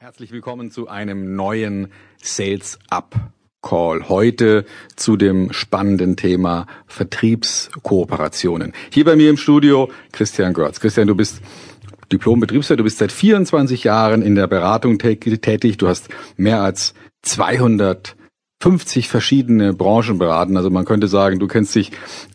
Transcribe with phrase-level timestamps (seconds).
[0.00, 1.88] Herzlich willkommen zu einem neuen
[2.22, 3.16] Sales Up
[3.62, 4.08] Call.
[4.08, 8.74] Heute zu dem spannenden Thema Vertriebskooperationen.
[8.92, 10.78] Hier bei mir im Studio Christian Görz.
[10.78, 11.40] Christian, du bist
[12.12, 15.78] Diplom-Betriebswirt, du bist seit 24 Jahren in der Beratung tätig.
[15.78, 18.14] Du hast mehr als 200
[18.60, 20.56] 50 verschiedene Branchen beraten.
[20.56, 21.92] Also man könnte sagen, du kennst dich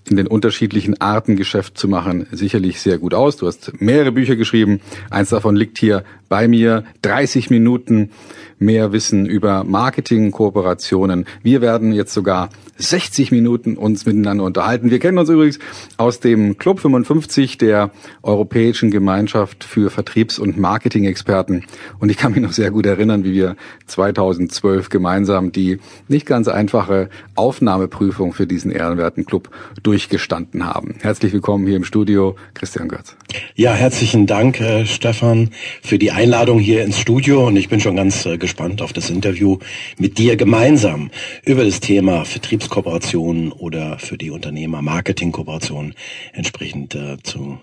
[0.09, 3.35] in den unterschiedlichen Arten Geschäft zu machen sicherlich sehr gut aus.
[3.35, 4.79] Du hast mehrere Bücher geschrieben.
[5.09, 6.83] Eins davon liegt hier bei mir.
[7.03, 8.09] 30 Minuten
[8.57, 11.25] mehr Wissen über Marketing, Kooperationen.
[11.43, 14.89] Wir werden jetzt sogar 60 Minuten uns miteinander unterhalten.
[14.89, 15.59] Wir kennen uns übrigens
[15.97, 17.91] aus dem Club 55 der
[18.23, 21.65] Europäischen Gemeinschaft für Vertriebs- und Marketing-Experten.
[21.99, 23.55] Und ich kann mich noch sehr gut erinnern, wie wir
[23.85, 29.49] 2012 gemeinsam die nicht ganz einfache Aufnahmeprüfung für diesen ehrenwerten Club
[29.83, 30.95] durchgestanden haben.
[31.01, 33.15] Herzlich willkommen hier im Studio, Christian Götz.
[33.55, 35.51] Ja, herzlichen Dank, äh, Stefan,
[35.83, 36.22] für die Einladung
[36.59, 37.47] hier ins Studio.
[37.47, 39.59] Und ich bin schon ganz äh, gespannt auf das Interview
[39.97, 41.11] mit dir gemeinsam
[41.45, 45.93] über das Thema Vertriebskooperation oder für die Unternehmer Marketingkooperation
[46.31, 47.57] entsprechend äh, zu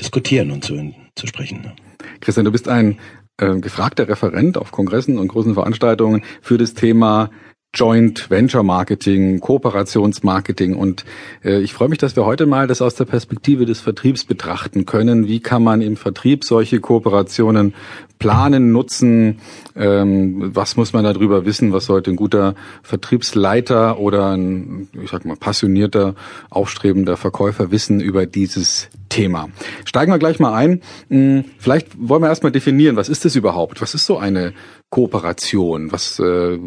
[0.00, 1.62] diskutieren und zu, zu sprechen.
[1.62, 1.76] Ne?
[2.20, 2.98] Christian, du bist ein
[3.38, 7.30] äh, gefragter Referent auf Kongressen und großen Veranstaltungen für das Thema
[7.74, 11.06] Joint Venture Marketing, Kooperationsmarketing und
[11.42, 14.84] äh, ich freue mich, dass wir heute mal das aus der Perspektive des Vertriebs betrachten
[14.84, 15.26] können.
[15.26, 17.72] Wie kann man im Vertrieb solche Kooperationen
[18.18, 19.38] planen, nutzen?
[19.74, 21.72] Ähm, was muss man darüber wissen?
[21.72, 26.14] Was sollte ein guter Vertriebsleiter oder ein, ich sag mal, passionierter,
[26.50, 29.50] aufstrebender Verkäufer wissen über dieses Thema?
[29.84, 30.80] Steigen wir gleich mal ein.
[31.08, 33.82] Hm, vielleicht wollen wir erstmal definieren, was ist das überhaupt?
[33.82, 34.54] Was ist so eine
[34.90, 35.92] Kooperation?
[35.92, 36.58] Was, äh,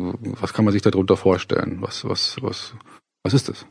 [0.42, 1.78] was kann man sich darunter vorstellen?
[1.82, 2.74] Was, was, was,
[3.24, 3.66] was ist das?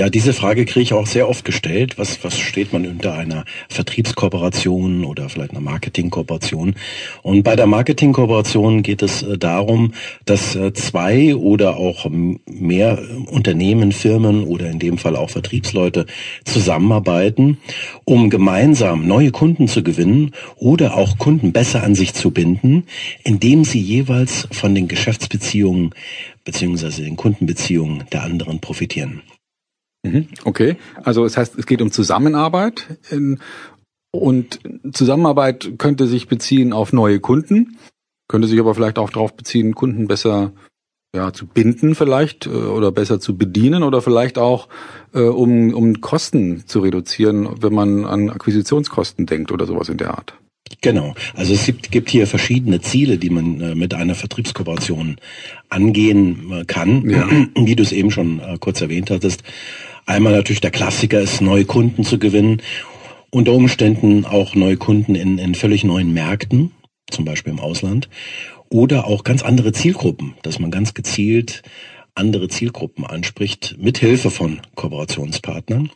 [0.00, 1.98] Ja, diese Frage kriege ich auch sehr oft gestellt.
[1.98, 6.74] Was, was steht man unter einer Vertriebskooperation oder vielleicht einer Marketingkooperation?
[7.20, 9.92] Und bei der Marketingkooperation geht es äh, darum,
[10.24, 16.06] dass äh, zwei oder auch mehr Unternehmen, Firmen oder in dem Fall auch Vertriebsleute
[16.46, 17.58] zusammenarbeiten,
[18.06, 22.84] um gemeinsam neue Kunden zu gewinnen oder auch Kunden besser an sich zu binden,
[23.22, 25.90] indem sie jeweils von den Geschäftsbeziehungen
[26.46, 29.20] beziehungsweise den Kundenbeziehungen der anderen profitieren.
[30.02, 32.98] Mhm, okay, also das heißt, es geht um Zusammenarbeit
[34.12, 34.60] und
[34.92, 37.76] Zusammenarbeit könnte sich beziehen auf neue Kunden,
[38.28, 40.52] könnte sich aber vielleicht auch darauf beziehen, Kunden besser
[41.14, 44.68] ja, zu binden vielleicht äh, oder besser zu bedienen oder vielleicht auch
[45.12, 50.10] äh, um, um Kosten zu reduzieren, wenn man an Akquisitionskosten denkt oder sowas in der
[50.10, 50.34] Art.
[50.82, 51.14] Genau.
[51.34, 55.16] Also es gibt, gibt hier verschiedene Ziele, die man äh, mit einer Vertriebskooperation
[55.68, 57.28] angehen äh, kann, ja.
[57.56, 59.42] wie du es eben schon äh, kurz erwähnt hattest.
[60.10, 62.62] Einmal natürlich der Klassiker ist, neue Kunden zu gewinnen.
[63.30, 66.72] Unter Umständen auch neue Kunden in, in völlig neuen Märkten,
[67.12, 68.08] zum Beispiel im Ausland.
[68.70, 71.62] Oder auch ganz andere Zielgruppen, dass man ganz gezielt
[72.16, 75.90] andere Zielgruppen anspricht, mit Hilfe von Kooperationspartnern.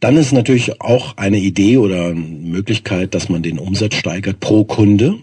[0.00, 5.16] Dann ist natürlich auch eine Idee oder Möglichkeit, dass man den Umsatz steigert pro Kunde.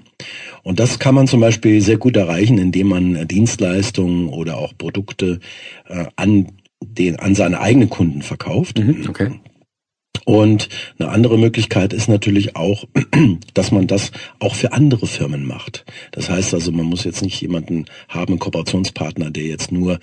[0.62, 5.40] Und das kann man zum Beispiel sehr gut erreichen, indem man Dienstleistungen oder auch Produkte
[5.90, 6.50] äh, an
[6.82, 8.80] den an seine eigenen Kunden verkauft.
[8.80, 9.32] Mhm, okay.
[10.26, 10.70] Und
[11.00, 12.86] eine andere Möglichkeit ist natürlich auch,
[13.54, 15.86] dass man das auch für andere Firmen macht.
[16.12, 20.00] Das heißt also, man muss jetzt nicht jemanden haben, einen Kooperationspartner, der jetzt nur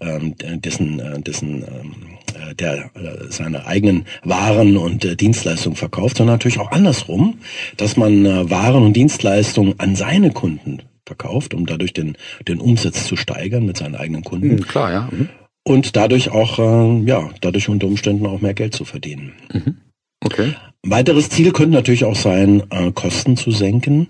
[0.00, 1.94] ähm, dessen, äh, dessen ähm,
[2.34, 7.38] äh, der äh, seine eigenen Waren und Dienstleistungen verkauft, sondern natürlich auch andersrum,
[7.76, 13.16] dass man Waren und Dienstleistungen an seine Kunden verkauft, um dadurch den, den Umsatz zu
[13.16, 14.48] steigern mit seinen eigenen Kunden.
[14.48, 15.08] Mhm, klar, ja.
[15.10, 15.28] Mhm
[15.68, 19.34] und dadurch auch, äh, ja, dadurch unter Umständen auch mehr Geld zu verdienen.
[19.52, 19.76] Mhm.
[20.24, 20.54] Okay.
[20.82, 24.08] Weiteres Ziel könnte natürlich auch sein, äh, Kosten zu senken.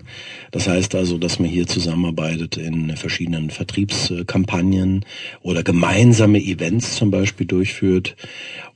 [0.51, 5.03] Das heißt also, dass man hier zusammenarbeitet in verschiedenen Vertriebskampagnen
[5.41, 8.15] oder gemeinsame Events zum Beispiel durchführt,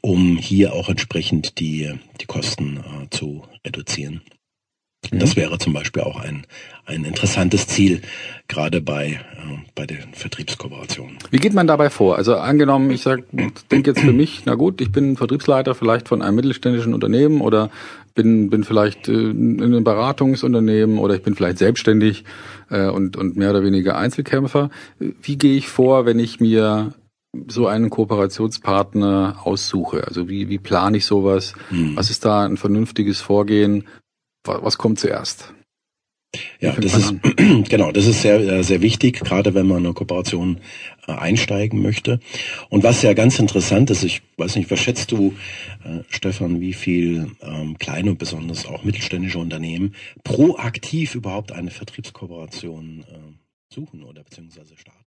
[0.02, 4.22] um hier auch entsprechend die, die Kosten äh, zu reduzieren.
[5.12, 5.42] Das mhm.
[5.42, 6.46] wäre zum Beispiel auch ein,
[6.86, 8.02] ein interessantes Ziel,
[8.48, 11.18] gerade bei, äh, bei den Vertriebskooperationen.
[11.32, 12.18] Wie geht man dabei vor?
[12.18, 13.24] Also angenommen, ich sag,
[13.72, 17.70] denke jetzt für mich, na gut, ich bin Vertriebsleiter vielleicht von einem mittelständischen Unternehmen oder
[18.16, 22.24] bin, bin vielleicht äh, in einem Beratungsunternehmen oder ich bin vielleicht selbstständig
[22.70, 24.70] äh, und, und mehr oder weniger Einzelkämpfer.
[25.00, 26.94] Wie gehe ich vor, wenn ich mir
[27.48, 30.06] so einen Kooperationspartner aussuche?
[30.08, 31.54] Also wie, wie plane ich sowas?
[31.70, 31.96] Hm.
[31.96, 33.86] Was ist da ein vernünftiges Vorgehen?
[34.44, 35.54] Was kommt zuerst?
[36.60, 37.14] Ja, das ist
[37.70, 40.60] genau, das ist sehr äh, sehr wichtig, gerade wenn man eine Kooperation
[41.08, 42.20] äh, einsteigen möchte.
[42.70, 45.36] Und was ja ganz interessant ist, ich weiß nicht, was schätzt du,
[45.84, 49.94] äh, Stefan, wie viel ähm, kleine und besonders auch mittelständische Unternehmen
[50.24, 55.03] proaktiv überhaupt eine Vertriebskooperation äh, suchen oder beziehungsweise starten?